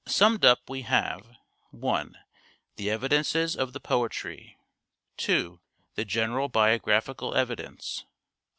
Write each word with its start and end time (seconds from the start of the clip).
Summed 0.07 0.43
up 0.43 0.67
we 0.67 0.81
have:— 0.81 1.37
1. 1.69 2.17
The 2.77 2.89
evidences 2.89 3.55
of 3.55 3.71
the 3.71 3.79
poetry. 3.79 4.57
2. 5.17 5.59
The 5.93 6.05
general 6.05 6.49
biographical 6.49 7.35
evidence. 7.35 8.03